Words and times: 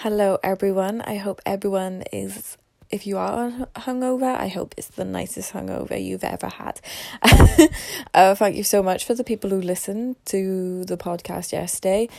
Hello, 0.00 0.38
everyone. 0.42 1.00
I 1.00 1.16
hope 1.16 1.40
everyone 1.46 2.02
is, 2.12 2.58
if 2.90 3.06
you 3.06 3.16
are 3.16 3.50
hungover, 3.76 4.36
I 4.36 4.48
hope 4.48 4.74
it's 4.76 4.88
the 4.88 5.06
nicest 5.06 5.54
hungover 5.54 5.96
you've 5.98 6.22
ever 6.22 6.48
had. 6.48 6.82
uh, 8.12 8.34
thank 8.34 8.56
you 8.56 8.62
so 8.62 8.82
much 8.82 9.06
for 9.06 9.14
the 9.14 9.24
people 9.24 9.48
who 9.48 9.60
listened 9.62 10.16
to 10.26 10.84
the 10.84 10.98
podcast 10.98 11.50
yesterday, 11.50 12.10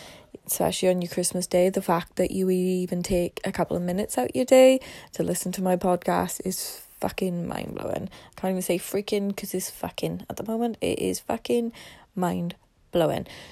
especially 0.47 0.89
on 0.89 1.03
your 1.03 1.11
Christmas 1.11 1.45
day. 1.45 1.69
The 1.69 1.83
fact 1.83 2.15
that 2.15 2.31
you 2.31 2.49
even 2.49 3.03
take 3.03 3.40
a 3.46 3.51
couple 3.51 3.78
of 3.78 3.83
minutes 3.83 4.17
out 4.17 4.35
your 4.35 4.46
day 4.46 4.79
to 5.12 5.21
listen 5.21 5.51
to 5.51 5.62
my 5.62 5.75
podcast 5.75 6.41
is 6.44 6.81
fucking 6.99 7.47
mind 7.47 7.75
blowing. 7.75 8.09
I 8.35 8.41
can't 8.41 8.51
even 8.53 8.63
say 8.63 8.79
freaking 8.79 9.28
because 9.28 9.53
it's 9.53 9.69
fucking 9.69 10.25
at 10.31 10.37
the 10.37 10.44
moment. 10.44 10.79
It 10.81 10.97
is 10.97 11.19
fucking 11.19 11.73
mind 12.15 12.55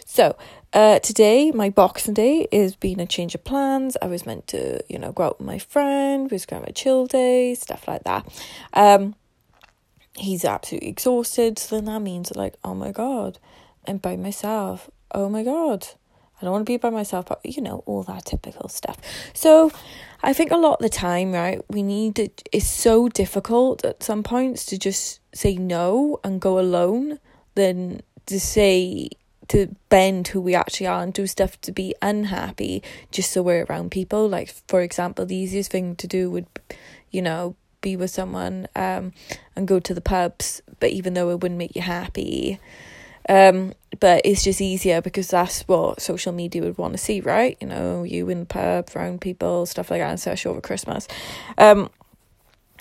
So, 0.05 0.35
uh, 0.73 0.99
today, 0.99 1.51
my 1.51 1.69
Boxing 1.69 2.13
Day 2.13 2.47
is 2.51 2.75
being 2.75 2.99
a 2.99 3.05
change 3.05 3.35
of 3.35 3.43
plans. 3.43 3.95
I 4.01 4.07
was 4.07 4.25
meant 4.25 4.47
to, 4.47 4.83
you 4.89 4.99
know, 4.99 5.11
go 5.11 5.23
out 5.23 5.39
with 5.39 5.47
my 5.47 5.59
friend, 5.59 6.29
we 6.29 6.35
was 6.35 6.45
going 6.45 6.63
to 6.63 6.69
a 6.69 6.73
chill 6.73 7.05
day, 7.05 7.55
stuff 7.55 7.87
like 7.87 8.03
that. 8.03 8.27
Um, 8.73 9.15
he's 10.15 10.43
absolutely 10.43 10.89
exhausted, 10.89 11.59
so 11.59 11.75
then 11.75 11.85
that 11.85 12.01
means, 12.01 12.35
like, 12.35 12.55
oh 12.63 12.75
my 12.75 12.91
god, 12.91 13.39
I'm 13.87 13.97
by 13.97 14.15
myself. 14.15 14.89
Oh 15.11 15.29
my 15.29 15.43
god. 15.43 15.87
I 16.41 16.43
don't 16.43 16.51
want 16.51 16.65
to 16.65 16.71
be 16.71 16.77
by 16.77 16.89
myself, 16.89 17.27
but 17.27 17.39
you 17.45 17.61
know, 17.61 17.83
all 17.85 18.03
that 18.03 18.25
typical 18.25 18.67
stuff. 18.67 18.97
So 19.33 19.71
I 20.21 20.33
think 20.33 20.51
a 20.51 20.57
lot 20.57 20.73
of 20.73 20.79
the 20.79 20.89
time, 20.89 21.31
right, 21.31 21.61
we 21.69 21.81
need 21.81 22.19
it, 22.19 22.47
it's 22.51 22.67
so 22.67 23.07
difficult 23.07 23.85
at 23.85 24.03
some 24.03 24.21
points 24.21 24.65
to 24.65 24.77
just 24.77 25.21
say 25.33 25.55
no 25.55 26.19
and 26.23 26.41
go 26.41 26.59
alone 26.59 27.19
than 27.55 28.01
to 28.25 28.39
say 28.39 29.09
to 29.49 29.75
bend 29.89 30.29
who 30.29 30.41
we 30.41 30.55
actually 30.55 30.87
are 30.87 31.03
and 31.03 31.13
do 31.13 31.27
stuff 31.27 31.59
to 31.61 31.71
be 31.71 31.93
unhappy 32.01 32.81
just 33.11 33.31
so 33.31 33.41
we're 33.41 33.65
around 33.65 33.91
people. 33.91 34.27
Like 34.27 34.53
for 34.67 34.81
example, 34.81 35.25
the 35.25 35.35
easiest 35.35 35.71
thing 35.71 35.95
to 35.97 36.07
do 36.07 36.29
would, 36.31 36.47
you 37.11 37.21
know, 37.21 37.55
be 37.81 37.95
with 37.95 38.09
someone 38.09 38.67
um 38.75 39.13
and 39.55 39.67
go 39.67 39.79
to 39.79 39.93
the 39.93 40.01
pubs, 40.01 40.61
but 40.79 40.89
even 40.89 41.13
though 41.13 41.29
it 41.29 41.41
wouldn't 41.41 41.59
make 41.59 41.75
you 41.75 41.81
happy. 41.81 42.59
Um, 43.27 43.73
but 43.99 44.21
it's 44.23 44.43
just 44.43 44.61
easier 44.61 45.01
because 45.01 45.29
that's 45.29 45.63
what 45.63 45.99
social 45.99 46.31
media 46.31 46.61
would 46.61 46.77
want 46.77 46.93
to 46.93 46.97
see, 46.97 47.21
right? 47.21 47.57
You 47.59 47.67
know, 47.67 48.03
you 48.03 48.29
in 48.29 48.41
the 48.41 48.45
pub, 48.45 48.89
around 48.95 49.21
people, 49.21 49.65
stuff 49.65 49.89
like 49.89 50.01
that, 50.01 50.13
especially 50.13 50.51
over 50.51 50.61
Christmas. 50.61 51.07
Um, 51.57 51.89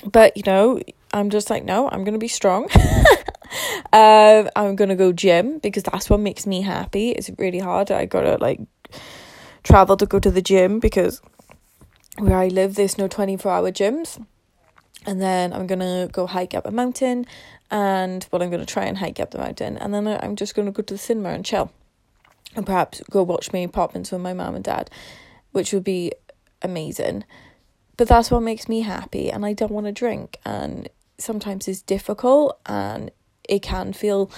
but 0.05 0.37
you 0.37 0.43
know, 0.45 0.81
I'm 1.13 1.31
just 1.31 1.51
like, 1.51 1.65
no, 1.65 1.89
I'm 1.89 2.05
gonna 2.05 2.19
be 2.19 2.29
strong. 2.29 2.69
um, 3.93 4.49
I'm 4.57 4.77
gonna 4.77 4.97
go 4.97 5.13
gym 5.13 5.59
because 5.59 5.83
that's 5.83 6.11
what 6.11 6.21
makes 6.21 6.47
me 6.47 6.63
happy. 6.63 7.11
It's 7.11 7.31
really 7.39 7.59
hard. 7.59 7.91
I 7.91 8.07
gotta 8.07 8.37
like 8.39 8.61
travel 9.63 9.97
to 9.97 10.07
go 10.07 10.19
to 10.19 10.31
the 10.31 10.43
gym 10.43 10.81
because 10.81 11.21
where 12.19 12.39
I 12.39 12.49
live, 12.49 12.75
there's 12.75 12.99
no 12.99 13.09
twenty 13.09 13.37
four 13.37 13.53
hour 13.53 13.71
gyms. 13.71 14.25
And 15.07 15.21
then 15.21 15.53
I'm 15.53 15.67
gonna 15.67 16.09
go 16.11 16.27
hike 16.27 16.55
up 16.55 16.67
a 16.67 16.71
mountain, 16.71 17.27
and 17.71 18.27
well, 18.31 18.43
I'm 18.43 18.51
gonna 18.51 18.65
try 18.65 18.85
and 18.85 18.97
hike 18.97 19.21
up 19.21 19.33
the 19.33 19.39
mountain, 19.39 19.77
and 19.77 19.93
then 19.93 20.07
I'm 20.09 20.35
just 20.35 20.55
gonna 20.55 20.73
go 20.73 20.83
to 20.83 20.95
the 20.95 20.99
cinema 20.99 21.31
and 21.31 21.45
chill, 21.45 21.71
and 22.57 22.65
perhaps 22.65 23.03
go 23.11 23.23
watch 23.23 23.53
Mary 23.53 23.69
Poppins 23.69 24.11
with 24.11 24.23
my 24.23 24.33
mum 24.33 24.55
and 24.55 24.65
dad, 24.65 24.91
which 25.53 25.73
would 25.75 25.85
be 25.85 26.13
amazing 26.63 27.25
but 27.97 28.09
that's 28.09 28.31
what 28.31 28.41
makes 28.41 28.69
me 28.69 28.81
happy 28.81 29.31
and 29.31 29.45
I 29.47 29.53
don't 29.53 29.71
want 29.71 29.87
to 29.87 29.93
drink 29.93 30.39
and 30.45 30.89
sometimes 31.19 31.69
it's 31.69 31.83
difficult 31.83 32.59
and 32.67 33.11
it 33.49 33.63
can 33.63 33.93
feel 33.93 34.31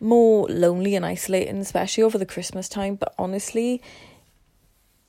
more 0.00 0.46
lonely 0.48 0.94
and 0.94 1.04
isolating 1.04 1.58
especially 1.58 2.02
over 2.04 2.18
the 2.18 2.26
Christmas 2.26 2.68
time. 2.68 2.94
But 2.94 3.14
honestly 3.18 3.82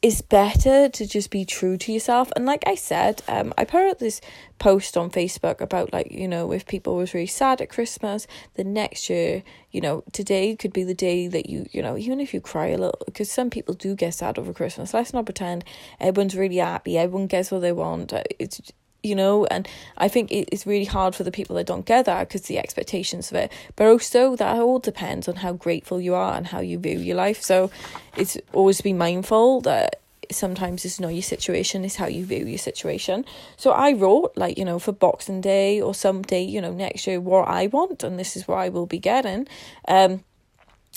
it's 0.01 0.21
better 0.21 0.87
to 0.87 1.05
just 1.05 1.29
be 1.29 1.43
true 1.43 1.77
to 1.77 1.91
yourself. 1.91 2.31
And 2.35 2.45
like 2.45 2.63
i 2.65 2.75
said 2.75 3.21
um 3.27 3.53
i 3.57 3.65
put 3.65 3.89
out 3.89 3.99
this 3.99 4.21
post 4.57 4.95
on 4.97 5.09
facebook 5.09 5.61
about 5.61 5.91
like 5.93 6.11
you 6.11 6.27
know 6.27 6.51
if 6.51 6.65
people 6.65 6.95
was 6.95 7.13
really 7.13 7.25
sad 7.27 7.61
at 7.61 7.69
christmas 7.69 8.27
the 8.55 8.63
next 8.63 9.09
year 9.09 9.41
you 9.71 9.79
know 9.79 10.03
today 10.11 10.55
could 10.55 10.73
be 10.73 10.83
the 10.83 10.93
day 10.93 11.27
that 11.27 11.49
you 11.49 11.65
you 11.71 11.81
know 11.81 11.97
even 11.97 12.19
if 12.19 12.33
you 12.33 12.41
cry 12.41 12.67
a 12.67 12.77
little 12.77 12.99
because 13.05 13.31
some 13.31 13.49
people 13.49 13.73
do 13.73 13.95
get 13.95 14.13
sad 14.13 14.37
over 14.37 14.53
christmas. 14.53 14.93
Let's 14.93 15.13
not 15.13 15.25
pretend 15.25 15.63
everyone's 15.99 16.35
really 16.35 16.57
happy 16.57 16.97
everyone 16.97 17.27
gets 17.27 17.51
what 17.51 17.61
they 17.61 17.71
want. 17.71 18.13
Uh, 18.13 18.23
it's 18.37 18.61
you 19.03 19.15
know 19.15 19.45
and 19.45 19.67
i 19.97 20.07
think 20.07 20.29
it's 20.31 20.67
really 20.67 20.85
hard 20.85 21.15
for 21.15 21.23
the 21.23 21.31
people 21.31 21.55
that 21.55 21.65
don't 21.65 21.85
get 21.85 22.05
that 22.05 22.27
because 22.27 22.43
the 22.43 22.57
expectations 22.57 23.31
of 23.31 23.37
it 23.37 23.51
but 23.75 23.87
also 23.87 24.35
that 24.35 24.57
all 24.57 24.79
depends 24.79 25.27
on 25.27 25.37
how 25.37 25.53
grateful 25.53 26.01
you 26.01 26.13
are 26.13 26.35
and 26.35 26.47
how 26.47 26.59
you 26.59 26.77
view 26.79 26.99
your 26.99 27.15
life. 27.15 27.41
So 27.41 27.71
it's 28.15 28.37
always 28.53 28.81
be 28.81 28.93
mindful 28.93 29.61
that 29.61 30.01
sometimes 30.31 30.85
it's 30.85 30.99
not 30.99 31.09
your 31.09 31.23
situation 31.23 31.83
it's 31.83 31.95
how 31.95 32.05
you 32.05 32.23
view 32.23 32.45
your 32.45 32.57
situation. 32.57 33.25
So 33.57 33.71
i 33.71 33.93
wrote 33.93 34.33
like 34.35 34.57
you 34.57 34.65
know 34.65 34.79
for 34.79 34.91
boxing 34.91 35.41
day 35.41 35.81
or 35.81 35.93
some 35.93 36.21
day 36.21 36.43
you 36.43 36.61
know 36.61 36.71
next 36.71 37.07
year 37.07 37.19
what 37.19 37.47
i 37.47 37.67
want 37.67 38.03
and 38.03 38.19
this 38.19 38.35
is 38.37 38.47
what 38.47 38.57
i 38.57 38.69
will 38.69 38.85
be 38.85 38.99
getting. 38.99 39.47
Um 39.87 40.23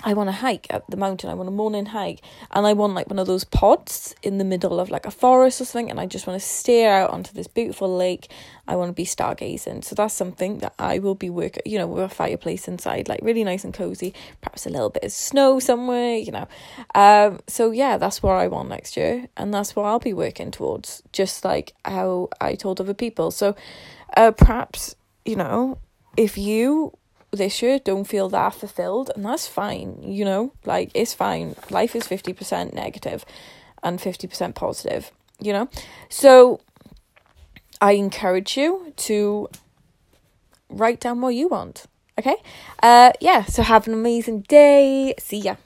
I 0.04 0.14
want 0.14 0.28
to 0.28 0.32
hike 0.32 0.66
up 0.70 0.86
the 0.88 0.96
mountain. 0.96 1.30
I 1.30 1.34
want 1.34 1.48
a 1.48 1.52
morning 1.52 1.86
hike, 1.86 2.22
and 2.50 2.66
I 2.66 2.72
want 2.72 2.94
like 2.94 3.08
one 3.08 3.18
of 3.18 3.26
those 3.26 3.44
pods 3.44 4.14
in 4.22 4.38
the 4.38 4.44
middle 4.44 4.80
of 4.80 4.90
like 4.90 5.06
a 5.06 5.10
forest 5.10 5.60
or 5.60 5.64
something. 5.64 5.90
And 5.90 6.00
I 6.00 6.06
just 6.06 6.26
want 6.26 6.40
to 6.40 6.46
stare 6.46 6.92
out 6.92 7.10
onto 7.10 7.32
this 7.32 7.46
beautiful 7.46 7.94
lake. 7.94 8.28
I 8.66 8.74
want 8.74 8.88
to 8.88 8.94
be 8.94 9.04
stargazing. 9.04 9.84
So 9.84 9.94
that's 9.94 10.14
something 10.14 10.58
that 10.58 10.74
I 10.78 10.98
will 10.98 11.14
be 11.14 11.30
working. 11.30 11.62
You 11.66 11.78
know, 11.78 11.86
with 11.86 12.04
a 12.04 12.08
fireplace 12.08 12.66
inside, 12.68 13.08
like 13.08 13.20
really 13.22 13.44
nice 13.44 13.64
and 13.64 13.74
cozy. 13.74 14.14
Perhaps 14.40 14.66
a 14.66 14.70
little 14.70 14.90
bit 14.90 15.04
of 15.04 15.12
snow 15.12 15.60
somewhere. 15.60 16.16
You 16.16 16.32
know, 16.32 16.48
um. 16.94 17.40
So 17.46 17.70
yeah, 17.70 17.98
that's 17.98 18.22
what 18.22 18.36
I 18.36 18.48
want 18.48 18.70
next 18.70 18.96
year, 18.96 19.28
and 19.36 19.52
that's 19.52 19.76
what 19.76 19.84
I'll 19.84 20.00
be 20.00 20.14
working 20.14 20.50
towards. 20.50 21.02
Just 21.12 21.44
like 21.44 21.74
how 21.84 22.30
I 22.40 22.54
told 22.54 22.80
other 22.80 22.94
people. 22.94 23.30
So, 23.30 23.54
uh, 24.16 24.32
perhaps 24.32 24.96
you 25.24 25.36
know, 25.36 25.78
if 26.16 26.36
you 26.36 26.96
this 27.32 27.62
year 27.62 27.78
don't 27.78 28.04
feel 28.04 28.28
that 28.28 28.54
fulfilled 28.54 29.10
and 29.14 29.24
that's 29.24 29.46
fine 29.46 30.02
you 30.02 30.24
know? 30.24 30.52
Like 30.64 30.90
it's 30.94 31.14
fine. 31.14 31.56
Life 31.70 31.96
is 31.96 32.04
50% 32.04 32.72
negative 32.74 33.24
and 33.82 33.98
50% 33.98 34.54
positive 34.54 35.10
you 35.40 35.52
know? 35.52 35.68
So 36.08 36.60
i 37.80 37.92
encourage 37.92 38.56
you 38.56 38.92
to 38.96 39.48
write 40.70 41.00
down 41.00 41.20
what 41.20 41.34
you 41.34 41.48
want 41.48 41.86
okay? 42.18 42.36
Uh 42.82 43.12
yeah 43.20 43.44
so 43.44 43.62
have 43.62 43.88
an 43.88 43.94
amazing 43.94 44.42
day. 44.42 45.14
See 45.18 45.38
ya 45.40 45.56